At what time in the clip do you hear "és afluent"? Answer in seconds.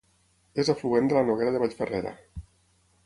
0.63-1.11